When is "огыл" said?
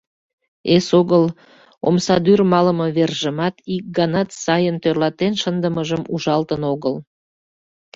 6.73-6.95